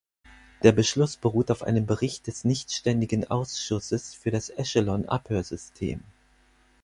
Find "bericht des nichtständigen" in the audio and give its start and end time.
1.85-3.29